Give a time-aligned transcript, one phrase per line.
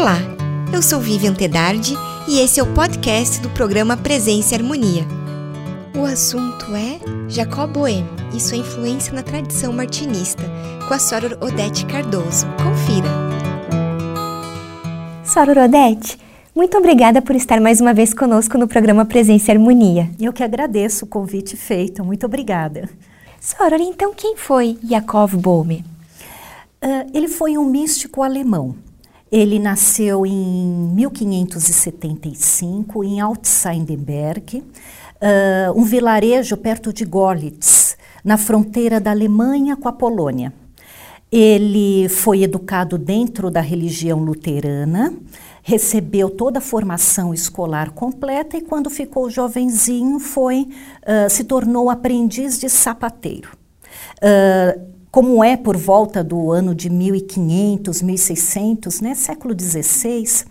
[0.00, 0.16] Olá,
[0.72, 1.94] eu sou Vivian Tedardi
[2.26, 5.04] e esse é o podcast do programa Presença e Harmonia.
[5.94, 10.42] O assunto é Jacob Boehme e sua influência na tradição martinista,
[10.88, 12.46] com a Soror Odete Cardoso.
[12.62, 13.10] Confira!
[15.22, 16.18] Soror Odete,
[16.56, 20.10] muito obrigada por estar mais uma vez conosco no programa Presença e Harmonia.
[20.18, 22.88] Eu que agradeço o convite feito, muito obrigada.
[23.38, 25.84] Soror, então quem foi Jacob Boehme?
[26.82, 28.74] Uh, ele foi um místico alemão
[29.30, 34.64] ele nasceu em 1575 em Altseidenberg, uh,
[35.76, 40.52] um vilarejo perto de Görlitz, na fronteira da Alemanha com a Polônia.
[41.30, 45.14] Ele foi educado dentro da religião luterana,
[45.62, 52.58] recebeu toda a formação escolar completa e quando ficou jovenzinho foi uh, se tornou aprendiz
[52.58, 53.50] de sapateiro.
[54.16, 60.44] Uh, como é por volta do ano de 1500, 1600, né, século XVI,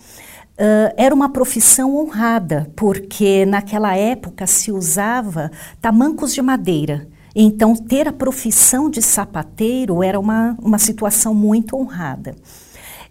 [0.60, 5.50] uh, era uma profissão honrada, porque naquela época se usava
[5.82, 7.08] tamancos de madeira.
[7.34, 12.36] Então, ter a profissão de sapateiro era uma, uma situação muito honrada.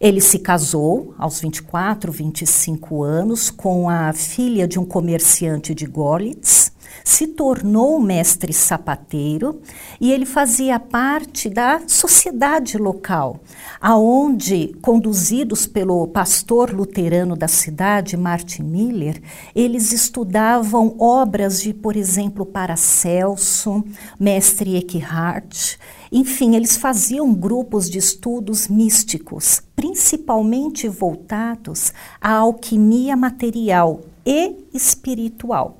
[0.00, 6.70] Ele se casou aos 24, 25 anos com a filha de um comerciante de Görlitz,
[7.04, 9.60] se tornou mestre sapateiro
[10.00, 13.40] e ele fazia parte da sociedade local,
[13.80, 19.22] aonde, conduzidos pelo pastor luterano da cidade, Martin Miller,
[19.54, 23.84] eles estudavam obras de, por exemplo, Paracelso,
[24.18, 25.78] mestre Eckhart,
[26.10, 35.76] enfim, eles faziam grupos de estudos místicos, principalmente voltados à alquimia material e espiritual.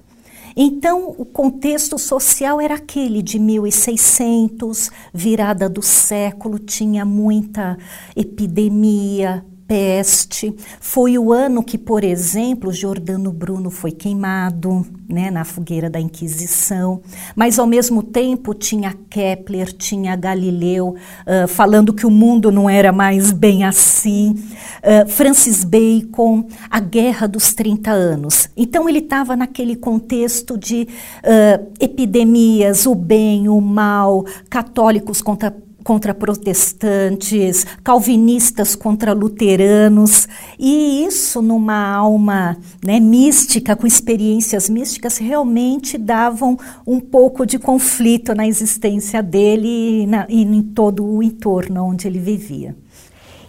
[0.61, 7.79] Então, o contexto social era aquele de 1600, virada do século, tinha muita
[8.17, 10.55] epidemia, peste.
[10.81, 17.03] Foi o ano que, por exemplo, Jordano Bruno foi queimado né, na fogueira da Inquisição,
[17.37, 22.93] mas ao mesmo tempo tinha Kepler, tinha Galileu uh, falando que o mundo não era
[22.93, 28.49] mais bem assim, uh, Francis Bacon, a Guerra dos 30 Anos.
[28.57, 30.89] Então ele estava naquele contexto de
[31.23, 40.29] uh, epidemias, o bem, o mal, católicos contra contra protestantes, calvinistas contra luteranos,
[40.59, 48.35] e isso numa alma né, mística, com experiências místicas, realmente davam um pouco de conflito
[48.35, 52.77] na existência dele e, na, e em todo o entorno onde ele vivia.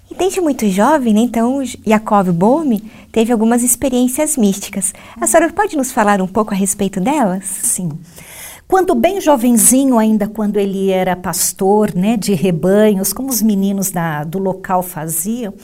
[0.09, 4.93] E desde muito jovem, né, então, Jacob Boehme teve algumas experiências místicas.
[5.19, 7.43] A senhora pode nos falar um pouco a respeito delas?
[7.43, 7.91] Sim.
[8.69, 14.23] Quando bem jovenzinho, ainda quando ele era pastor né, de rebanhos, como os meninos da,
[14.23, 15.55] do local faziam,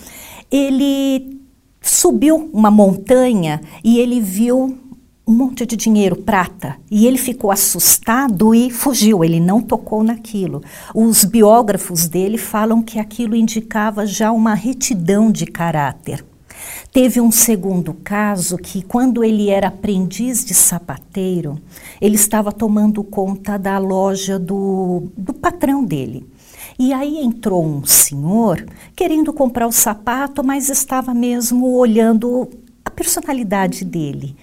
[0.50, 1.40] ele
[1.80, 4.76] subiu uma montanha e ele viu
[5.28, 10.64] um monte de dinheiro, prata, e ele ficou assustado e fugiu, ele não tocou naquilo.
[10.92, 16.26] Os biógrafos dele falam que aquilo indicava já uma retidão de caráter.
[16.96, 21.60] Teve um segundo caso que, quando ele era aprendiz de sapateiro,
[22.00, 26.26] ele estava tomando conta da loja do, do patrão dele.
[26.80, 32.50] E aí entrou um senhor querendo comprar o sapato, mas estava mesmo olhando
[32.86, 34.34] a personalidade dele.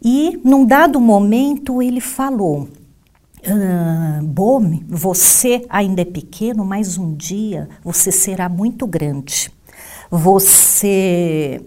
[0.00, 2.68] E num dado momento ele falou:
[3.44, 4.20] ah,
[4.86, 9.50] você ainda é pequeno, mas um dia você será muito grande.
[10.08, 11.60] Você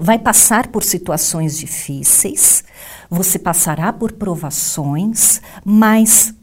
[0.00, 2.64] vai passar por situações difíceis,
[3.08, 6.34] você passará por provações, mas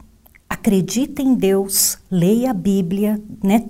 [0.50, 3.66] acredite em Deus, leia a Bíblia, né?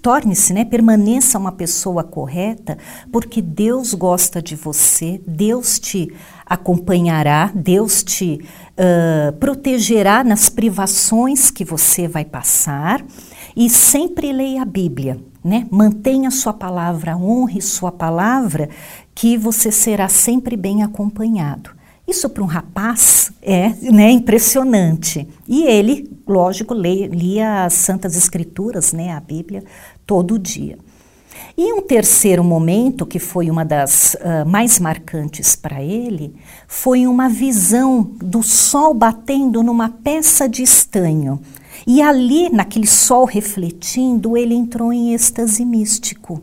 [0.00, 0.64] torne-se, né?
[0.64, 2.78] permaneça uma pessoa correta,
[3.10, 6.12] porque Deus gosta de você, Deus te
[6.44, 8.40] acompanhará, Deus te
[8.78, 13.04] uh, protegerá nas privações que você vai passar
[13.56, 15.66] e sempre leia a Bíblia né?
[15.70, 18.68] Mantenha sua palavra, honre sua palavra,
[19.14, 21.70] que você será sempre bem acompanhado.
[22.06, 25.26] Isso para um rapaz é né, impressionante.
[25.48, 29.64] E ele, lógico, lia, as Santas Escrituras, né, a Bíblia,
[30.04, 30.78] todo dia.
[31.56, 36.34] E um terceiro momento, que foi uma das uh, mais marcantes para ele,
[36.68, 41.40] foi uma visão do sol batendo numa peça de estanho.
[41.86, 46.42] E ali, naquele sol refletindo, ele entrou em êxtase místico.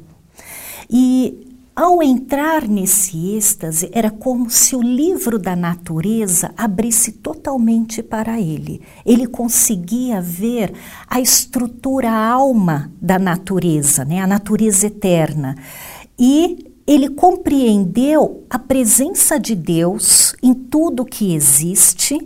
[0.89, 1.43] E
[1.75, 8.81] ao entrar nesse êxtase, era como se o livro da natureza abrisse totalmente para ele.
[9.03, 10.71] Ele conseguia ver
[11.09, 14.21] a estrutura, a alma da natureza, né?
[14.21, 15.57] a natureza eterna.
[16.17, 22.19] e ele compreendeu a presença de Deus em tudo que existe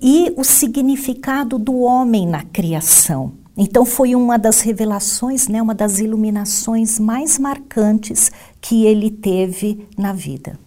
[0.00, 3.32] e o significado do homem na criação.
[3.56, 8.30] Então foi uma das revelações, né, uma das iluminações mais marcantes
[8.60, 10.58] que ele teve na vida.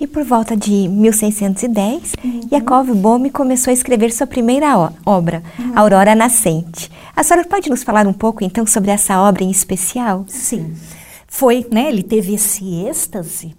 [0.00, 2.40] E por volta de 1610, uhum.
[2.52, 5.72] Yakov Bohm começou a escrever sua primeira obra, uhum.
[5.78, 6.90] Aurora Nascente.
[7.14, 10.24] A senhora pode nos falar um pouco então sobre essa obra em especial?
[10.26, 10.74] Sim.
[11.36, 11.88] Foi, né?
[11.88, 13.56] Ele teve esse êxtase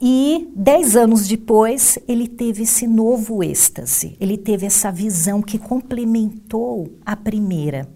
[0.00, 6.90] e dez anos depois, ele teve esse novo êxtase, ele teve essa visão que complementou
[7.04, 7.86] a primeira,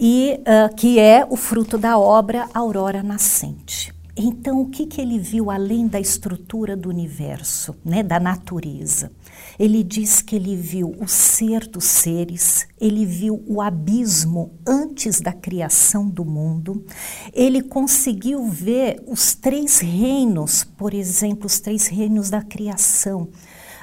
[0.00, 3.92] e uh, que é o fruto da obra Aurora Nascente.
[4.16, 9.12] Então, o que, que ele viu além da estrutura do universo, né, da natureza?
[9.58, 15.32] Ele diz que ele viu o ser dos seres, ele viu o abismo antes da
[15.32, 16.84] criação do mundo,
[17.32, 23.28] ele conseguiu ver os três reinos, por exemplo, os três reinos da criação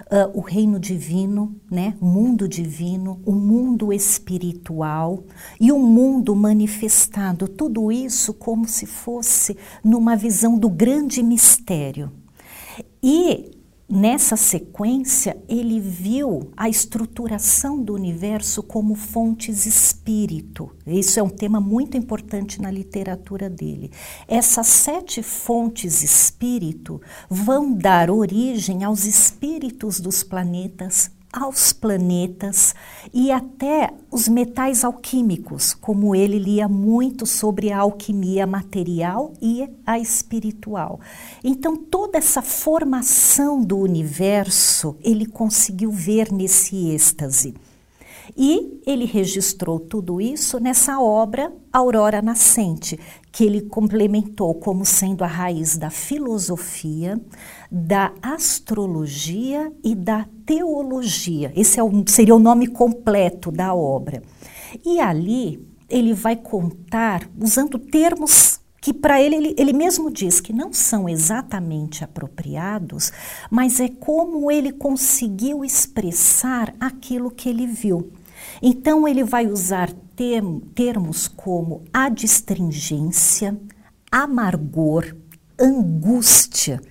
[0.05, 1.95] uh, o reino divino, né?
[1.99, 5.23] o mundo divino, o mundo espiritual
[5.59, 12.11] e o mundo manifestado, tudo isso como se fosse numa visão do grande mistério.
[13.01, 13.54] E
[13.87, 20.71] Nessa sequência, ele viu a estruturação do universo como fontes espírito.
[20.87, 23.91] Isso é um tema muito importante na literatura dele.
[24.27, 26.99] Essas sete fontes espírito
[27.29, 32.73] vão dar origem aos espíritos dos planetas, aos planetas
[33.13, 39.99] e até os metais alquímicos, como ele lia muito sobre a alquimia material e a
[39.99, 41.01] espiritual.
[41.43, 47.53] Então, toda essa formação do universo ele conseguiu ver nesse êxtase.
[48.35, 52.99] E ele registrou tudo isso nessa obra Aurora Nascente,
[53.35, 57.21] que ele complementou como sendo a raiz da filosofia,
[57.69, 61.51] da astrologia e da teologia.
[61.53, 64.23] Esse é o, seria o nome completo da obra.
[64.85, 70.53] E ali ele vai contar, usando termos que para ele, ele, ele mesmo diz que
[70.53, 73.11] não são exatamente apropriados,
[73.51, 78.13] mas é como ele conseguiu expressar aquilo que ele viu.
[78.61, 83.57] Então, ele vai usar term, termos como adstringência,
[84.11, 85.15] amargor,
[85.59, 86.81] angústia.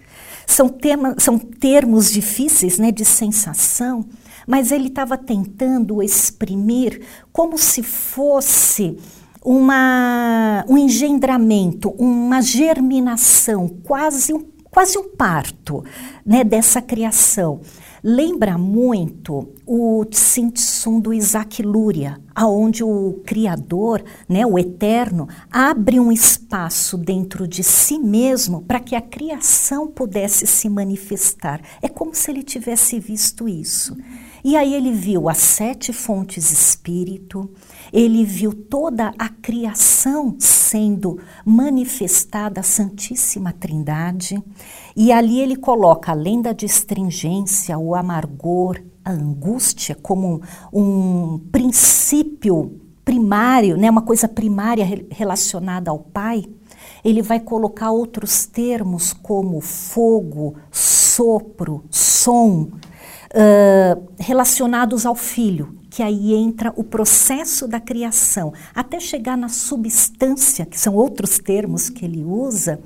[0.47, 4.05] São, tema, são termos difíceis né, de sensação,
[4.47, 7.01] mas ele estava tentando exprimir
[7.33, 8.99] como se fosse
[9.45, 15.85] uma, um engendramento, uma germinação, quase um, quase um parto
[16.25, 17.61] né, dessa criação.
[18.07, 26.13] Lembra muito o Tsum do Isaac Luria, aonde o Criador, né, o Eterno, abre um
[26.13, 31.63] espaço dentro de si mesmo para que a criação pudesse se manifestar.
[31.81, 33.97] É como se ele tivesse visto isso.
[34.45, 37.51] E aí ele viu as sete fontes espírito,
[37.91, 44.39] ele viu toda a criação sendo manifestada, a Santíssima Trindade,
[44.95, 52.81] e ali ele coloca, além da distringência, o amargor, a angústia, como um, um princípio
[53.03, 56.45] primário, né, uma coisa primária relacionada ao Pai,
[57.03, 62.69] ele vai colocar outros termos como fogo, sopro, som,
[64.19, 70.79] relacionados ao Filho que aí entra o processo da criação, até chegar na substância, que
[70.79, 72.81] são outros termos que ele usa,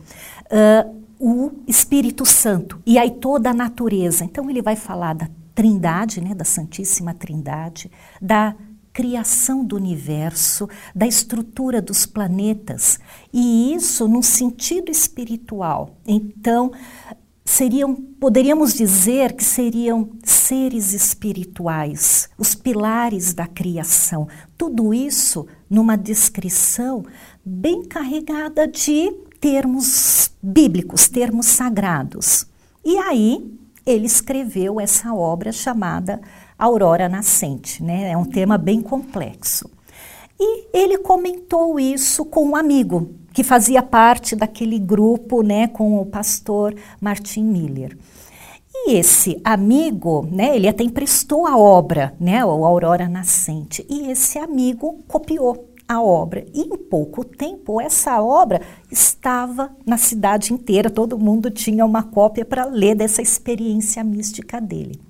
[0.45, 4.27] uh, o Espírito Santo, e aí toda a natureza.
[4.27, 7.91] Então ele vai falar da Trindade, né, da Santíssima Trindade,
[8.21, 8.55] da
[8.93, 13.01] criação do universo, da estrutura dos planetas,
[13.33, 15.97] e isso num sentido espiritual.
[16.07, 16.73] Então,
[17.49, 24.29] seriam, poderíamos dizer que seriam seres espirituais, os pilares da criação.
[24.57, 27.05] Tudo isso numa descrição
[27.43, 32.47] bem carregada de termos bíblicos, termos sagrados.
[32.85, 33.51] E aí
[33.87, 36.21] ele escreveu essa obra chamada
[36.59, 38.11] Aurora Nascente, né?
[38.11, 39.71] É um tema bem complexo.
[40.41, 46.07] E ele comentou isso com um amigo, que fazia parte daquele grupo, né, com o
[46.07, 47.99] pastor Martin Miller.
[48.73, 54.39] E esse amigo, né, ele até emprestou a obra, né, o Aurora Nascente, e esse
[54.39, 56.45] amigo copiou a obra.
[56.55, 62.45] E em pouco tempo, essa obra estava na cidade inteira, todo mundo tinha uma cópia
[62.45, 65.01] para ler dessa experiência mística dele.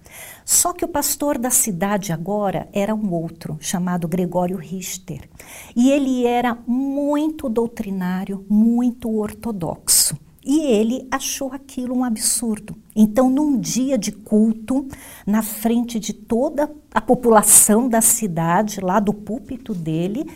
[0.51, 5.29] Só que o pastor da cidade agora era um outro, chamado Gregório Richter.
[5.77, 10.17] E ele era muito doutrinário, muito ortodoxo.
[10.43, 12.75] E ele achou aquilo um absurdo.
[12.97, 14.89] Então, num dia de culto,
[15.27, 20.27] na frente de toda a população da cidade, lá do púlpito dele,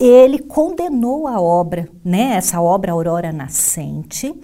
[0.00, 2.36] ele condenou a obra, né?
[2.36, 4.34] Essa obra Aurora Nascente,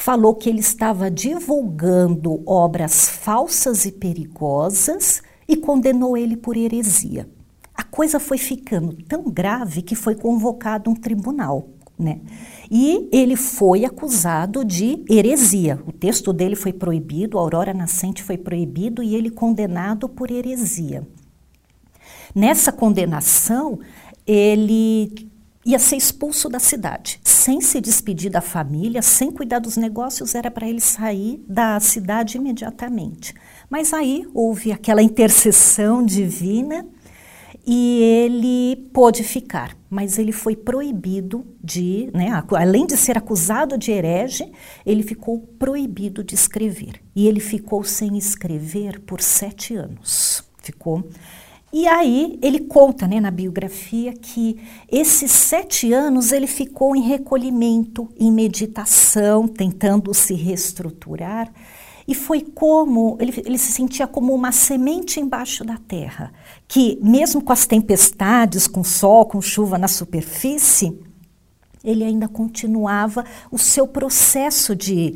[0.00, 7.28] falou que ele estava divulgando obras falsas e perigosas e condenou ele por heresia.
[7.74, 12.20] A coisa foi ficando tão grave que foi convocado um tribunal, né?
[12.70, 15.78] E ele foi acusado de heresia.
[15.86, 21.06] O texto dele foi proibido, a Aurora Nascente foi proibido e ele condenado por heresia.
[22.34, 23.78] Nessa condenação,
[24.26, 25.29] ele
[25.64, 30.50] ia ser expulso da cidade, sem se despedir da família, sem cuidar dos negócios, era
[30.50, 33.34] para ele sair da cidade imediatamente.
[33.68, 36.86] Mas aí houve aquela intercessão divina
[37.66, 43.92] e ele pôde ficar, mas ele foi proibido de, né, além de ser acusado de
[43.92, 44.50] herege,
[44.84, 47.02] ele ficou proibido de escrever.
[47.14, 50.42] E ele ficou sem escrever por sete anos.
[50.62, 51.06] Ficou.
[51.72, 54.60] E aí ele conta né, na biografia que
[54.90, 61.52] esses sete anos ele ficou em recolhimento, em meditação, tentando se reestruturar.
[62.08, 66.32] E foi como, ele, ele se sentia como uma semente embaixo da terra,
[66.66, 70.98] que mesmo com as tempestades, com sol, com chuva na superfície,
[71.84, 75.14] ele ainda continuava o seu processo de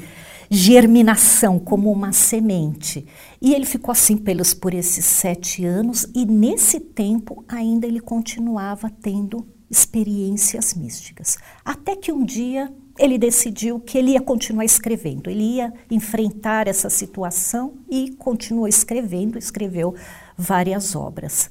[0.51, 3.07] germinação como uma semente.
[3.41, 8.91] E ele ficou assim pelos por esses sete anos e nesse tempo ainda ele continuava
[8.91, 11.37] tendo experiências místicas.
[11.65, 16.89] Até que um dia ele decidiu que ele ia continuar escrevendo, ele ia enfrentar essa
[16.89, 19.95] situação e continuou escrevendo, escreveu
[20.37, 21.51] várias obras.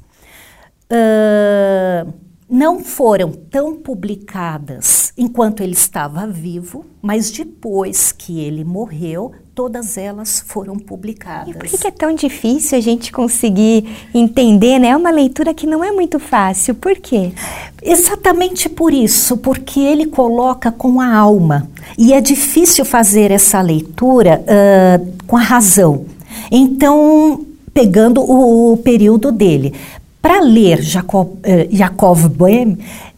[0.86, 2.14] Uh,
[2.54, 10.40] não foram tão publicadas enquanto ele estava vivo, mas depois que ele morreu, todas elas
[10.46, 11.48] foram publicadas.
[11.48, 14.90] E por que é tão difícil a gente conseguir entender, né?
[14.90, 16.76] É uma leitura que não é muito fácil.
[16.76, 17.32] Por quê?
[17.82, 21.68] Exatamente por isso, porque ele coloca com a alma.
[21.98, 26.06] E é difícil fazer essa leitura uh, com a razão.
[26.52, 29.74] Então, pegando o período dele.
[30.24, 32.18] Para ler Jacob, eh, Jacob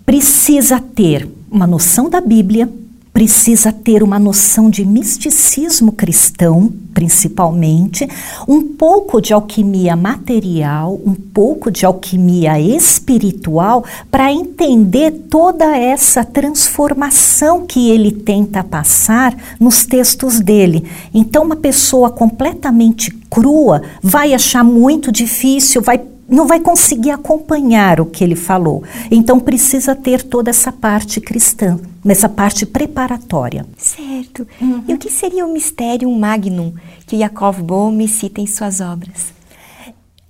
[0.04, 2.68] precisa ter uma noção da Bíblia,
[3.14, 8.10] precisa ter uma noção de misticismo cristão, principalmente,
[8.48, 17.68] um pouco de alquimia material, um pouco de alquimia espiritual, para entender toda essa transformação
[17.68, 20.84] que ele tenta passar nos textos dele.
[21.14, 28.06] Então, uma pessoa completamente crua vai achar muito difícil, vai não vai conseguir acompanhar o
[28.06, 28.84] que ele falou.
[29.12, 33.66] Então precisa ter toda essa parte cristã, nessa parte preparatória.
[33.78, 34.48] Certo.
[34.60, 34.84] Uhum.
[34.88, 36.74] E o que seria o mistério magnum
[37.06, 39.34] que Yakov Bohm cita em suas obras?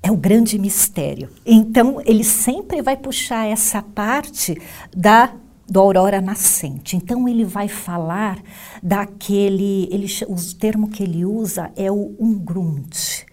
[0.04, 1.30] É o grande mistério.
[1.46, 4.60] Então ele sempre vai puxar essa parte
[4.96, 5.32] da
[5.68, 6.96] do aurora nascente.
[6.96, 8.38] Então ele vai falar
[8.84, 13.26] daquele, ele, o termo que ele usa é o ungrund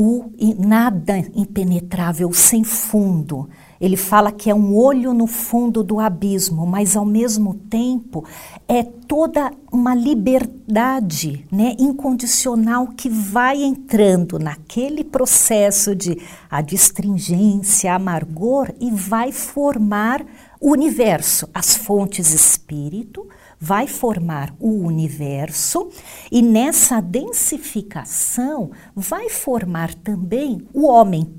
[0.00, 3.48] o nada impenetrável, sem fundo.
[3.80, 8.24] Ele fala que é um olho no fundo do abismo, mas ao mesmo tempo
[8.68, 16.16] é toda uma liberdade né, incondicional que vai entrando naquele processo de
[16.48, 20.24] adstringência, amargor e vai formar
[20.60, 23.26] o universo, as fontes espírito,
[23.60, 25.90] vai formar o universo
[26.30, 31.34] e nessa densificação vai formar também o homem,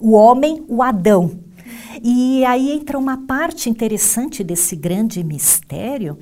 [0.00, 1.40] o homem, o Adão.
[2.02, 6.18] E aí entra uma parte interessante desse grande mistério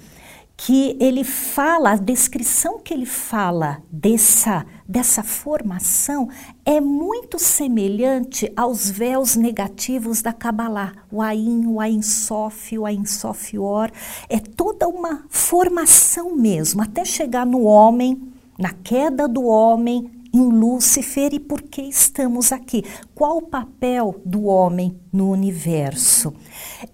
[0.57, 6.29] que ele fala, a descrição que ele fala dessa, dessa formação
[6.65, 13.05] é muito semelhante aos véus negativos da Kabbalah, o Ain, o Ain Sof, o Ain
[13.07, 13.91] Sof Or,
[14.29, 18.21] é toda uma formação mesmo, até chegar no homem,
[18.59, 22.85] na queda do homem, em Lúcifer e por que estamos aqui.
[23.15, 26.35] Qual o papel do homem no universo?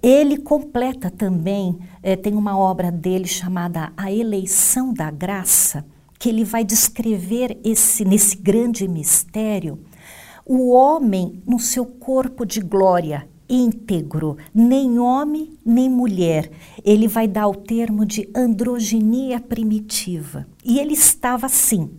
[0.02, 5.86] Ele completa também, é, tem uma obra dele chamada A Eleição da Graça,
[6.20, 9.80] que ele vai descrever esse nesse grande mistério
[10.52, 16.50] o homem no seu corpo de glória íntegro, nem homem nem mulher.
[16.84, 20.46] Ele vai dar o termo de androginia primitiva.
[20.64, 21.90] E ele estava assim,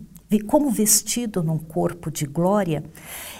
[0.46, 2.82] como vestido num corpo de glória,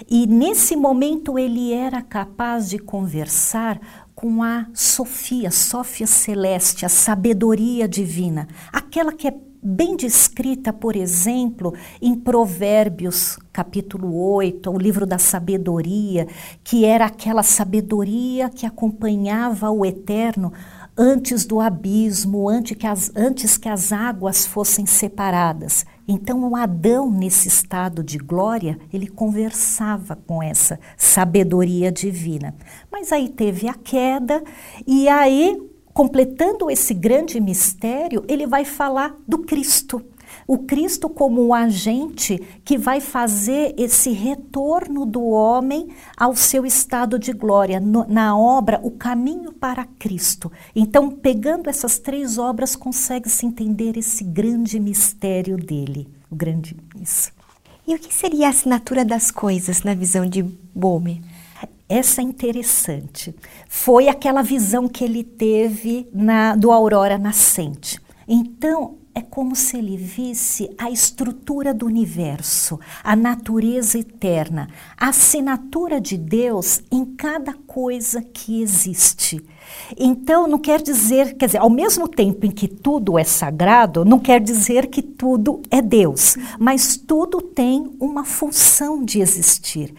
[0.09, 3.79] e nesse momento ele era capaz de conversar
[4.13, 11.73] com a Sofia, Sofia Celeste, a sabedoria divina, aquela que é bem descrita, por exemplo,
[12.01, 16.27] em Provérbios, capítulo 8, o livro da sabedoria,
[16.63, 20.51] que era aquela sabedoria que acompanhava o eterno
[20.97, 25.85] antes do abismo, antes que as, antes que as águas fossem separadas.
[26.07, 32.53] Então, o Adão, nesse estado de glória, ele conversava com essa sabedoria divina.
[32.91, 34.43] Mas aí teve a queda,
[34.85, 35.57] e aí,
[35.93, 40.03] completando esse grande mistério, ele vai falar do Cristo
[40.47, 47.17] o Cristo como o agente que vai fazer esse retorno do homem ao seu estado
[47.17, 50.51] de glória, no, na obra O Caminho para Cristo.
[50.75, 57.31] Então, pegando essas três obras, consegue-se entender esse grande mistério dele, o grande isso.
[57.85, 61.21] E o que seria a assinatura das coisas na visão de Bome?
[61.87, 63.35] Essa é interessante.
[63.67, 67.99] Foi aquela visão que ele teve na, do Aurora Nascente.
[68.27, 76.01] Então, é como se ele visse a estrutura do universo, a natureza eterna, a assinatura
[76.01, 79.43] de Deus em cada coisa que existe.
[79.95, 84.19] Então, não quer dizer, quer dizer, ao mesmo tempo em que tudo é sagrado, não
[84.19, 89.93] quer dizer que tudo é Deus, mas tudo tem uma função de existir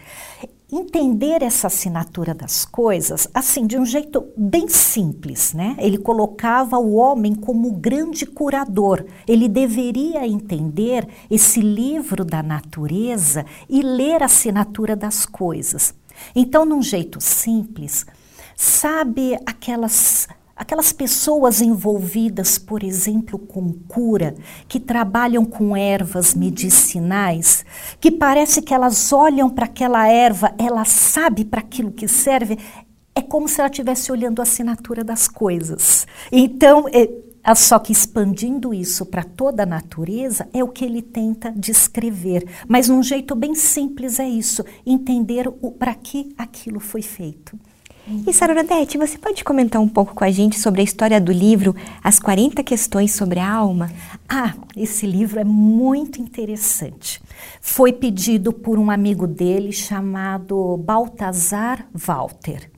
[0.71, 5.75] entender essa assinatura das coisas assim de um jeito bem simples, né?
[5.79, 9.05] Ele colocava o homem como grande curador.
[9.27, 15.93] Ele deveria entender esse livro da natureza e ler a assinatura das coisas.
[16.35, 18.05] Então, num jeito simples,
[18.55, 24.35] sabe aquelas Aquelas pessoas envolvidas, por exemplo, com cura,
[24.69, 27.65] que trabalham com ervas medicinais,
[27.99, 32.57] que parece que elas olham para aquela erva, ela sabe para aquilo que serve,
[33.13, 36.07] é como se ela estivesse olhando a assinatura das coisas.
[36.31, 41.51] Então, é, só que expandindo isso para toda a natureza é o que ele tenta
[41.51, 42.47] descrever.
[42.65, 47.59] Mas num jeito bem simples é isso, entender para que aquilo foi feito.
[48.07, 51.31] E Sara Odete, você pode comentar um pouco com a gente sobre a história do
[51.31, 53.91] livro As 40 Questões sobre a Alma?
[54.29, 57.19] Ah, esse livro é muito interessante.
[57.59, 62.69] Foi pedido por um amigo dele chamado Baltazar Walter.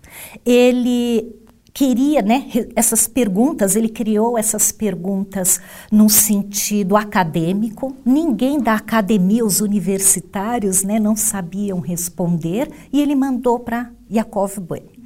[0.45, 1.35] Ele
[1.73, 5.59] queria, né, essas perguntas, ele criou essas perguntas
[5.91, 7.97] num sentido acadêmico.
[8.05, 14.96] Ninguém da academia, os universitários, né, não sabiam responder e ele mandou para Yakov Boehme.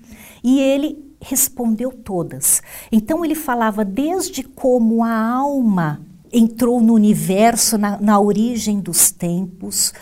[0.44, 2.62] E ele respondeu todas.
[2.92, 6.02] Então ele falava desde como a alma
[6.34, 9.94] entrou no universo, na, na origem dos tempos,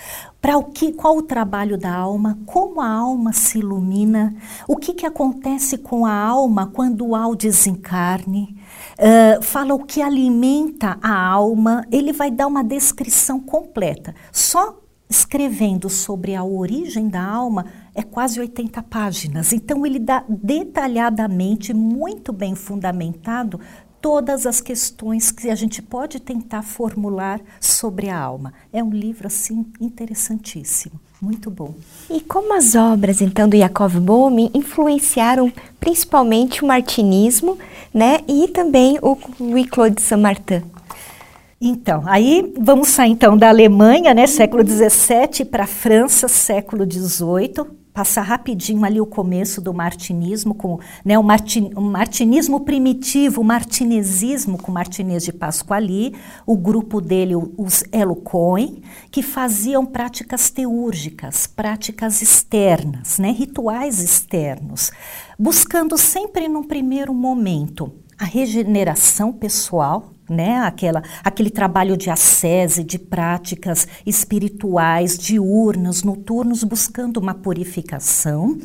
[0.41, 4.33] para o que, qual o trabalho da alma, como a alma se ilumina,
[4.67, 8.55] o que, que acontece com a alma quando há o desencarne,
[8.97, 14.15] uh, fala o que alimenta a alma, ele vai dar uma descrição completa.
[14.31, 19.51] Só escrevendo sobre a origem da alma é quase 80 páginas.
[19.51, 23.59] Então ele dá detalhadamente, muito bem fundamentado,
[23.99, 28.53] todas as questões que a gente pode tentar formular sobre a alma.
[28.71, 31.73] É um livro assim interessantíssimo, muito bom.
[32.09, 37.57] E como as obras então do Yakov Bohm influenciaram principalmente o martinismo,
[37.93, 40.61] né, e também o Louis-Claude Saint-Martin?
[41.61, 47.79] Então, aí vamos sair então da Alemanha, né, século XVII, para a França, século XVIII,
[47.93, 53.43] passar rapidinho ali o começo do martinismo, com né, o, martin, o martinismo primitivo, o
[53.43, 62.21] martinesismo com Martinez de Pasquali, o grupo dele, os Elocoen, que faziam práticas teúrgicas, práticas
[62.21, 64.91] externas, né, rituais externos,
[65.37, 70.59] buscando sempre num primeiro momento a regeneração pessoal, né?
[70.59, 78.57] Aquela, aquele trabalho de ascese, de práticas espirituais, diurnas, noturnos, buscando uma purificação.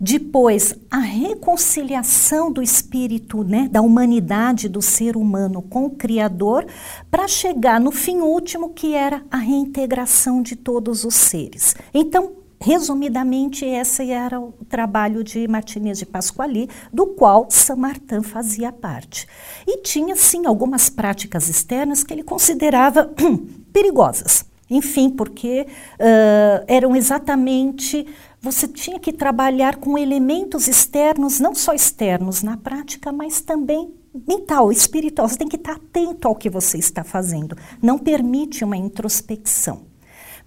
[0.00, 6.66] Depois, a reconciliação do espírito, né, da humanidade, do ser humano com o Criador,
[7.10, 11.74] para chegar no fim último, que era a reintegração de todos os seres.
[11.92, 18.70] Então, Resumidamente, esse era o trabalho de Martinez de Pasquali, do qual Saint Martin fazia
[18.70, 19.26] parte.
[19.66, 23.10] E tinha, sim, algumas práticas externas que ele considerava
[23.72, 24.44] perigosas.
[24.68, 28.06] Enfim, porque uh, eram exatamente.
[28.42, 33.94] Você tinha que trabalhar com elementos externos, não só externos na prática, mas também
[34.28, 35.28] mental, espiritual.
[35.28, 37.56] Você tem que estar atento ao que você está fazendo.
[37.82, 39.89] Não permite uma introspecção.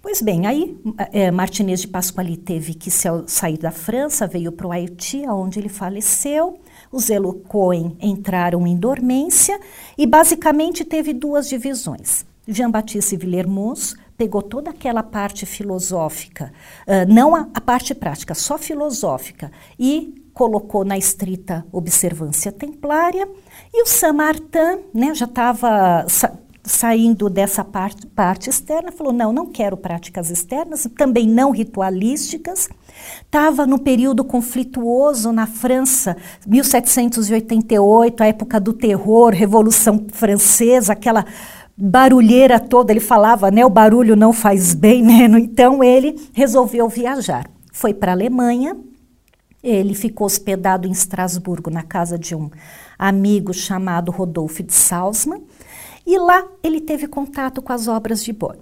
[0.04, 0.78] Pois bem, aí
[1.12, 5.70] é, Martinez de Pasquali teve que sair da França, veio para o Haiti, onde ele
[5.70, 6.60] faleceu.
[6.92, 9.58] os Elocoen entraram em dormência
[9.96, 12.26] e basicamente teve duas divisões.
[12.46, 16.52] Jean-Baptiste Villermoz pegou toda aquela parte filosófica,
[16.86, 23.26] uh, não a, a parte prática, só filosófica, e colocou na estrita observância templária,
[23.72, 26.04] e o Saint-Martin né, já estava
[26.64, 32.68] saindo dessa parte, parte externa, falou: não, não quero práticas externas, também não ritualísticas.
[33.22, 41.26] Estava no período conflituoso na França, 1788, a época do terror, Revolução Francesa, aquela
[41.76, 45.24] barulheira toda, ele falava, né, o barulho não faz bem, né?
[45.38, 47.50] Então ele resolveu viajar.
[47.72, 48.76] Foi para a Alemanha,
[49.62, 52.50] ele ficou hospedado em Estrasburgo, na casa de um
[52.98, 55.42] amigo chamado Rodolfo de Salzmann,
[56.06, 58.56] e lá ele teve contato com as obras de Bohr.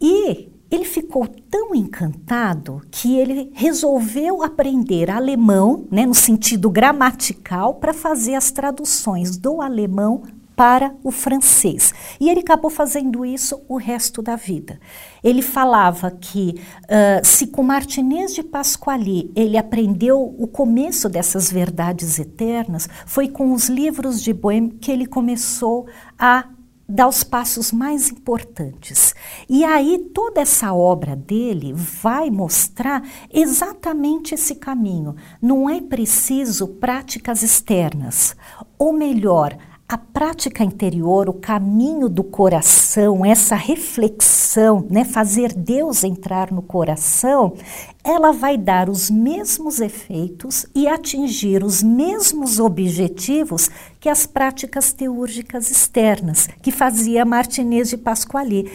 [0.00, 7.94] E ele ficou tão encantado que ele resolveu aprender alemão, né, no sentido gramatical, para
[7.94, 10.22] fazer as traduções do alemão
[10.56, 11.92] para o francês.
[12.20, 14.80] E ele acabou fazendo isso o resto da vida.
[15.22, 22.18] Ele falava que uh, se com Martinez de Pasquali ele aprendeu o começo dessas verdades
[22.18, 25.86] eternas, foi com os livros de Bohème que ele começou
[26.18, 26.48] a
[26.88, 29.14] dar os passos mais importantes.
[29.48, 35.16] E aí toda essa obra dele vai mostrar exatamente esse caminho.
[35.40, 38.36] Não é preciso práticas externas,
[38.78, 39.56] ou melhor,
[39.94, 47.54] a prática interior, o caminho do coração, essa reflexão, né, fazer Deus entrar no coração,
[48.02, 55.70] ela vai dar os mesmos efeitos e atingir os mesmos objetivos que as práticas teúrgicas
[55.70, 58.72] externas, que fazia Martinez de Pasquali.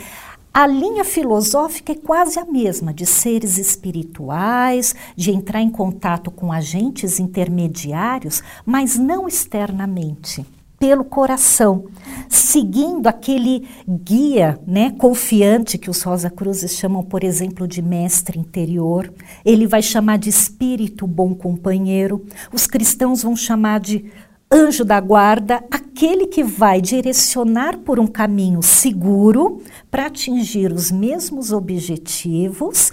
[0.53, 6.49] A linha filosófica é quase a mesma, de seres espirituais, de entrar em contato com
[6.49, 10.45] agentes intermediários, mas não externamente
[10.79, 11.85] pelo coração,
[12.29, 19.13] seguindo aquele guia, né, confiante que os Rosa Cruzes chamam, por exemplo, de mestre interior.
[19.43, 22.25] Ele vai chamar de espírito bom companheiro.
[22.51, 24.09] Os cristãos vão chamar de
[24.51, 29.61] anjo da guarda, aquele que vai direcionar por um caminho seguro
[29.91, 32.91] para atingir os mesmos objetivos,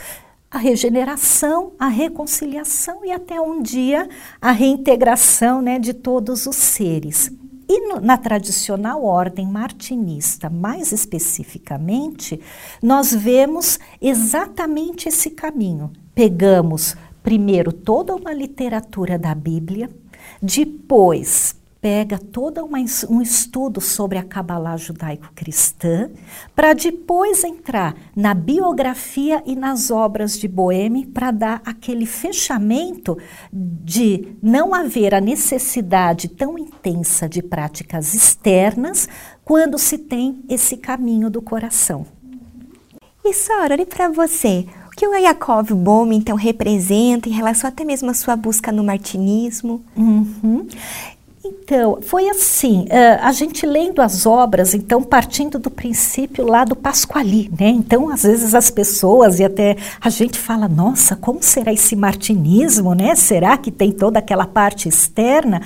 [0.51, 4.09] a regeneração, a reconciliação e até um dia
[4.41, 7.31] a reintegração né, de todos os seres.
[7.69, 12.41] E no, na tradicional ordem martinista, mais especificamente,
[12.83, 15.93] nós vemos exatamente esse caminho.
[16.15, 19.91] Pegamos primeiro toda uma literatura da Bíblia,
[20.41, 26.11] depois pega todo uma, um estudo sobre a Kabbalah judaico-cristã,
[26.55, 33.17] para depois entrar na biografia e nas obras de Boehme, para dar aquele fechamento
[33.53, 39.09] de não haver a necessidade tão intensa de práticas externas
[39.45, 42.07] quando se tem esse caminho do coração.
[43.25, 47.85] E Sora, e para você, o que o Yaakov Bohm então representa em relação até
[47.85, 49.85] mesmo à sua busca no martinismo?
[49.97, 50.67] Uhum.
[51.49, 56.75] Então, foi assim, uh, a gente lendo as obras, então partindo do princípio lá do
[56.75, 57.69] Pasquali, né?
[57.69, 62.95] Então, às vezes as pessoas e até a gente fala, nossa, como será esse martinismo,
[62.95, 63.15] né?
[63.15, 65.63] Será que tem toda aquela parte externa?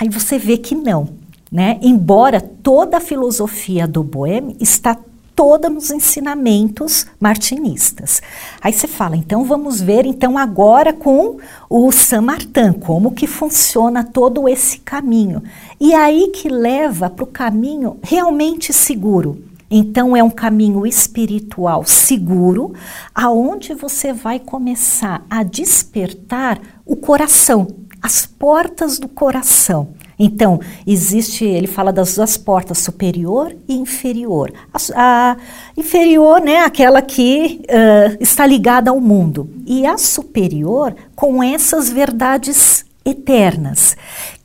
[0.00, 1.08] Aí você vê que não,
[1.50, 1.78] né?
[1.80, 4.98] Embora toda a filosofia do Boêmio está
[5.34, 8.22] toda nos ensinamentos martinistas.
[8.60, 14.04] Aí você fala, então vamos ver então agora com o Saint Martin, como que funciona
[14.04, 15.42] todo esse caminho.
[15.80, 19.42] E aí que leva para o caminho realmente seguro.
[19.70, 22.74] Então é um caminho espiritual seguro,
[23.14, 27.66] aonde você vai começar a despertar o coração,
[28.00, 29.88] as portas do coração.
[30.18, 34.52] Então, existe, ele fala das duas portas, superior e inferior.
[34.72, 35.36] A, a
[35.76, 39.48] inferior, né, aquela que uh, está ligada ao mundo.
[39.66, 43.96] E a superior com essas verdades eternas,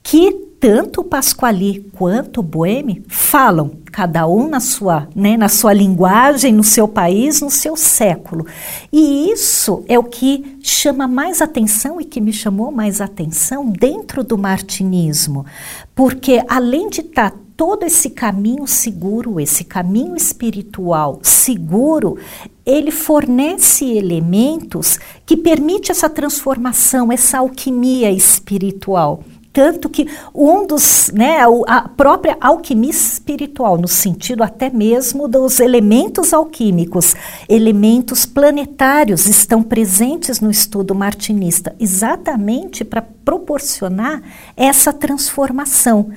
[0.04, 6.64] que tanto Pasquali quanto Boheme falam, cada um na sua, né, na sua linguagem, no
[6.64, 8.46] seu país, no seu século.
[8.92, 14.24] E isso é o que chama mais atenção e que me chamou mais atenção dentro
[14.24, 15.46] do martinismo,
[15.96, 22.18] porque além de estar tá todo esse caminho seguro, esse caminho espiritual seguro,
[22.66, 31.40] ele fornece elementos que permite essa transformação, essa alquimia espiritual Tanto que um dos, né,
[31.68, 37.16] a própria alquimia espiritual, no sentido até mesmo dos elementos alquímicos,
[37.48, 44.22] elementos planetários estão presentes no estudo martinista, exatamente para proporcionar
[44.56, 46.12] essa transformação.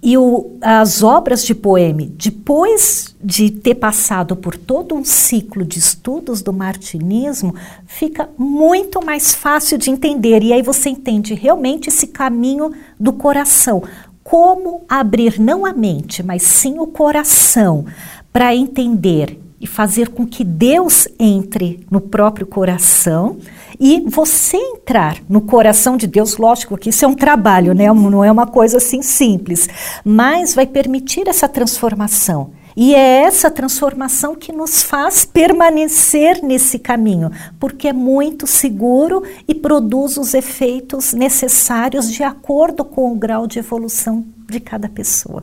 [0.00, 5.78] E o, as obras de Poeme, depois de ter passado por todo um ciclo de
[5.78, 10.42] estudos do martinismo, fica muito mais fácil de entender.
[10.42, 13.82] E aí você entende realmente esse caminho do coração.
[14.22, 17.84] Como abrir não a mente, mas sim o coração
[18.32, 23.38] para entender e fazer com que Deus entre no próprio coração
[23.80, 27.86] e você entrar no coração de Deus, lógico que isso é um trabalho, né?
[27.92, 29.68] não é uma coisa assim simples,
[30.04, 32.52] mas vai permitir essa transformação.
[32.76, 39.54] E é essa transformação que nos faz permanecer nesse caminho, porque é muito seguro e
[39.54, 45.42] produz os efeitos necessários de acordo com o grau de evolução de cada pessoa.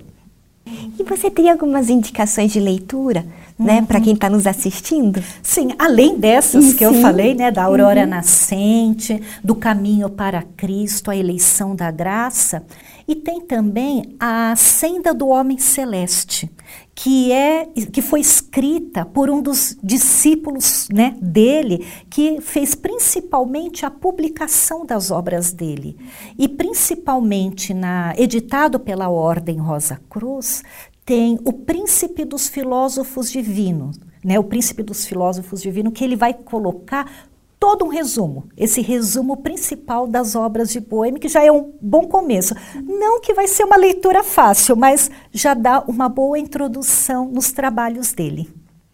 [0.65, 3.25] E você tem algumas indicações de leitura?
[3.57, 3.85] né, uhum.
[3.85, 5.23] para quem está nos assistindo?
[5.41, 8.09] Sim, além dessas que eu falei, né, da aurora uhum.
[8.09, 12.63] nascente, do caminho para Cristo, a eleição da graça,
[13.07, 16.49] e tem também a Senda do Homem Celeste,
[16.95, 23.91] que é que foi escrita por um dos discípulos, né, dele, que fez principalmente a
[23.91, 25.97] publicação das obras dele.
[26.39, 30.63] E principalmente na editado pela Ordem Rosa Cruz,
[31.03, 34.39] tem o príncipe dos filósofos divinos, né?
[34.39, 37.27] O príncipe dos filósofos divinos que ele vai colocar
[37.65, 42.07] todo um resumo, esse resumo principal das obras de Boêmio, que já é um bom
[42.07, 42.53] começo.
[42.75, 48.13] Não que vai ser uma leitura fácil, mas já dá uma boa introdução nos trabalhos
[48.13, 48.47] dele.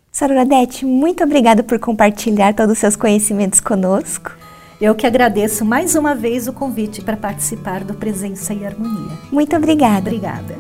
[0.10, 4.32] Saruradete, muito obrigada por compartilhar todos os seus conhecimentos conosco.
[4.80, 9.18] Eu que agradeço mais uma vez o convite para participar do Presença e Harmonia.
[9.30, 10.10] Muito obrigada.
[10.10, 10.56] Obrigada.